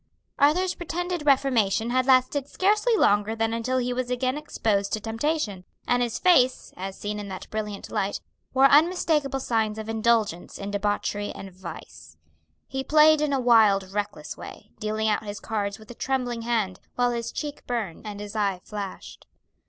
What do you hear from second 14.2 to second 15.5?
way, dealing out his